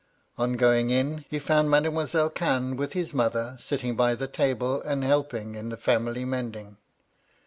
[0.35, 5.03] On going in, he found Mademoiselle Cannes with his mother, sitting by the table, and
[5.03, 6.77] helping in the family mending.